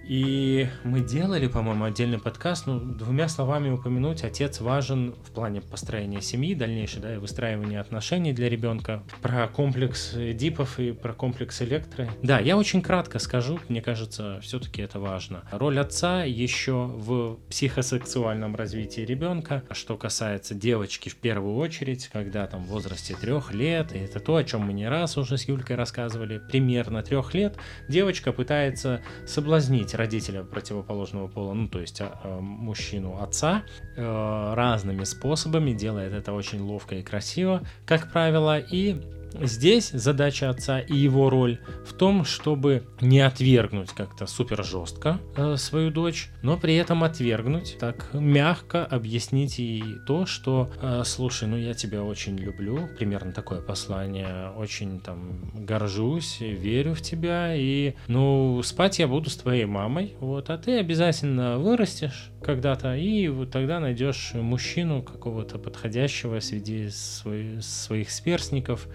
[0.05, 6.21] И мы делали, по-моему, отдельный подкаст, ну, двумя словами упомянуть, отец важен в плане построения
[6.21, 12.11] семьи дальнейшей, да, и выстраивания отношений для ребенка, про комплекс Дипов и про комплекс Электры.
[12.23, 15.45] Да, я очень кратко скажу, мне кажется, все-таки это важно.
[15.53, 22.65] Роль отца еще в психосексуальном развитии ребенка, что касается девочки в первую очередь, когда там
[22.65, 25.77] в возрасте трех лет, и это то, о чем мы не раз уже с Юлькой
[25.77, 27.57] рассказывали, примерно трех лет,
[27.89, 33.65] девочка пытается соблазнить быть родителя противоположного пола, ну то есть а, а, мужчину отца,
[33.97, 39.01] э, разными способами, делает это очень ловко и красиво, как правило, и
[39.41, 45.57] Здесь задача отца и его роль в том, чтобы не отвергнуть как-то супер жестко э,
[45.57, 51.57] свою дочь, но при этом отвергнуть, так мягко объяснить ей то, что э, слушай, ну
[51.57, 58.63] я тебя очень люблю, примерно такое послание, очень там горжусь, верю в тебя, и ну
[58.63, 63.81] спать я буду с твоей мамой, вот, а ты обязательно вырастешь когда-то, и вот тогда
[63.81, 68.89] найдешь мужчину какого-то подходящего среди своих сверстников,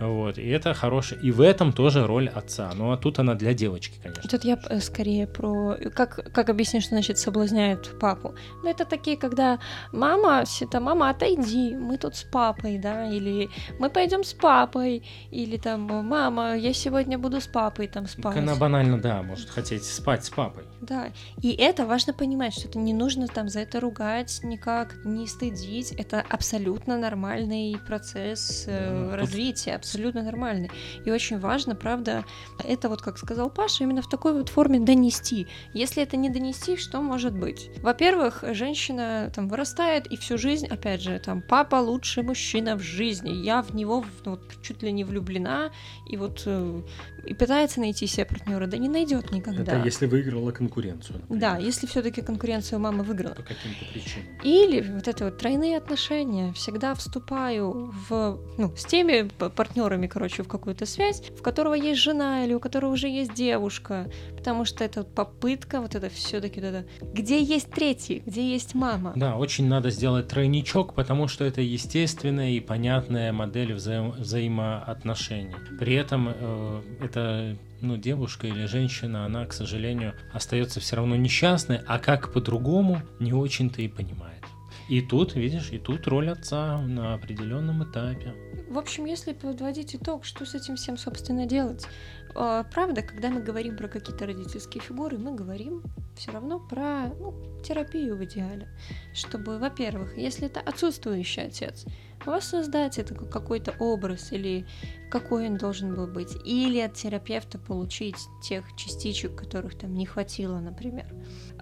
[0.00, 1.20] вот, и это хорошее.
[1.22, 2.72] И в этом тоже роль отца.
[2.74, 4.28] Ну, а тут она для девочки, конечно.
[4.28, 5.76] Тут я э, скорее про...
[5.94, 8.34] Как, как объяснить, что значит соблазняют папу?
[8.62, 9.58] Ну, это такие, когда
[9.92, 15.56] мама, это мама, отойди, мы тут с папой, да, или мы пойдем с папой, или
[15.56, 18.36] там, мама, я сегодня буду с папой там спать.
[18.36, 20.64] Она банально, да, может хотеть спать с папой.
[20.84, 25.26] Да, и это важно понимать, что это не нужно там за это ругать никак, не
[25.26, 30.70] стыдить, это абсолютно нормальный процесс э, ну, развития, абсолютно нормальный.
[31.06, 32.24] И очень важно, правда,
[32.62, 35.46] это вот, как сказал Паша, именно в такой вот форме донести.
[35.72, 37.70] Если это не донести, что может быть?
[37.80, 43.30] Во-первых, женщина там вырастает и всю жизнь, опять же, там, папа лучший мужчина в жизни,
[43.30, 45.70] я в него ну, чуть ли не влюблена,
[46.10, 46.82] и вот э,
[47.26, 49.76] и пытается найти себе партнера, да не найдет никогда.
[49.76, 51.20] Это если выиграла конкуренцию.
[51.20, 51.40] Например.
[51.40, 53.34] Да, если все-таки конкуренцию мама выиграла.
[53.34, 54.26] По каким-то причинам.
[54.42, 56.52] Или вот это вот тройные отношения.
[56.52, 62.44] Всегда вступаю в, ну, с теми партнерами, короче, в какую-то связь, в которого есть жена
[62.44, 66.86] или у которого уже есть девушка, потому что это попытка, вот это все-таки вот это,
[67.00, 69.12] где есть третий, где есть мама.
[69.16, 75.54] Да, очень надо сделать тройничок, потому что это естественная и понятная модель взаим взаимоотношений.
[75.78, 81.80] При этом э, это ну, девушка или женщина, она, к сожалению, остается все равно несчастной,
[81.86, 84.42] а как по-другому, не очень-то и понимает.
[84.88, 88.34] И тут, видишь, и тут роль отца на определенном этапе.
[88.68, 91.86] В общем, если подводить итог, что с этим всем, собственно, делать?
[92.34, 95.82] А, правда, когда мы говорим про какие-то родительские фигуры, мы говорим
[96.16, 98.68] все равно про ну, терапию в идеале.
[99.14, 101.86] Чтобы, во-первых, если это отсутствующий отец,
[102.26, 104.66] воссоздать это какой-то образ или
[105.10, 110.58] какой он должен был быть, или от терапевта получить тех частичек, которых там не хватило,
[110.58, 111.06] например.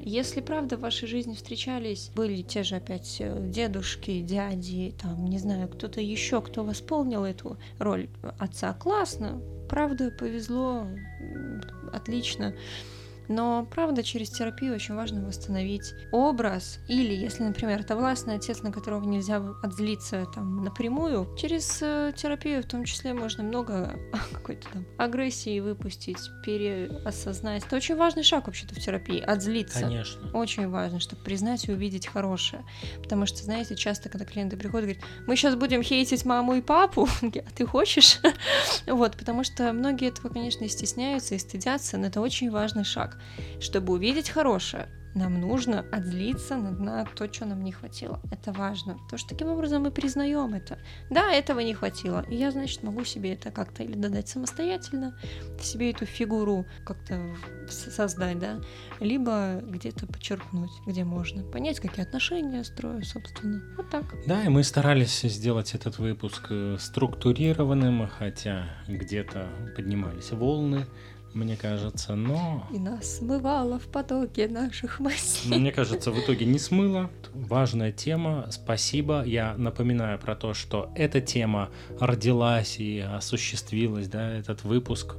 [0.01, 5.39] Если правда в вашей жизни встречались, были те же опять э, дедушки, дяди, там, не
[5.39, 8.09] знаю, кто-то еще, кто восполнил эту роль
[8.39, 10.87] отца, классно, правда повезло,
[11.93, 12.55] отлично.
[13.29, 16.79] Но, правда, через терапию очень важно восстановить образ.
[16.89, 22.63] Или, если, например, это властный отец, на которого нельзя отзлиться там напрямую, через э, терапию
[22.63, 23.99] в том числе можно много
[24.33, 27.65] какой-то там агрессии выпустить, переосознать.
[27.65, 29.81] Это очень важный шаг вообще-то в терапии, отзлиться.
[29.81, 30.31] Конечно.
[30.33, 32.65] Очень важно, чтобы признать и увидеть хорошее.
[33.03, 37.09] Потому что, знаете, часто, когда клиенты приходят, говорят, мы сейчас будем хейтить маму и папу,
[37.23, 38.19] а ты хочешь?
[38.87, 43.12] вот, потому что многие этого, конечно, стесняются, и стыдятся, но это очень важный шаг.
[43.61, 48.21] Чтобы увидеть хорошее, нам нужно отзлиться на, то, что нам не хватило.
[48.31, 48.95] Это важно.
[48.95, 50.79] Потому что таким образом мы признаем это.
[51.11, 52.25] Да, этого не хватило.
[52.31, 55.15] И я, значит, могу себе это как-то или додать самостоятельно,
[55.61, 57.21] себе эту фигуру как-то
[57.69, 58.61] создать, да,
[59.01, 61.43] либо где-то подчеркнуть, где можно.
[61.45, 63.63] Понять, какие отношения строю, собственно.
[63.77, 64.05] Вот так.
[64.27, 70.87] Да, и мы старались сделать этот выпуск э, структурированным, хотя где-то поднимались волны
[71.35, 72.67] мне кажется, но...
[72.73, 75.59] И нас смывало в потоке наших мыслей.
[75.59, 77.11] Мне кажется, в итоге не смыло.
[77.33, 78.47] Важная тема.
[78.51, 79.25] Спасибо.
[79.25, 85.17] Я напоминаю про то, что эта тема родилась и осуществилась, да, этот выпуск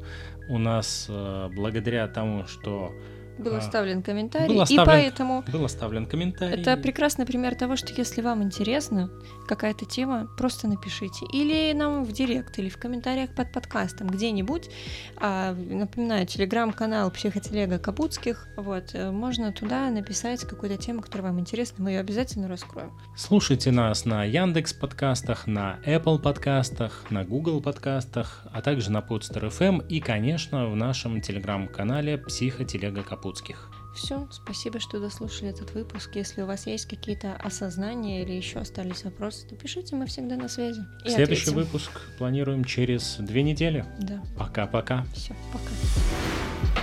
[0.49, 2.91] у нас э, благодаря тому, что
[3.37, 6.61] был оставлен комментарий, был оставлен, и поэтому был оставлен комментарий.
[6.61, 9.09] Это прекрасный пример того, что если вам интересна
[9.47, 11.25] какая-то тема, просто напишите.
[11.31, 14.69] Или нам в директ, или в комментариях под подкастом, где-нибудь.
[15.17, 18.47] А, напоминаю, телеграм-канал Психотелега Капутских.
[18.57, 22.91] Вот, э, можно туда написать какую-то тему, которая вам интересна, мы ее обязательно раскроем.
[23.15, 29.49] Слушайте нас на Яндекс подкастах, на Apple подкастах, на Google подкастах, а также на Podster
[29.49, 33.69] FM и, конечно, в нашем телеграм-канале Психотелега Капутских Капутских.
[33.95, 36.09] Все, спасибо, что дослушали этот выпуск.
[36.15, 40.49] Если у вас есть какие-то осознания или еще остались вопросы, то пишите, мы всегда на
[40.49, 40.81] связи.
[41.05, 41.59] И Следующий ответим.
[41.59, 43.85] выпуск планируем через две недели.
[44.01, 44.21] Да.
[44.37, 45.05] Пока-пока.
[45.13, 46.82] Все, пока.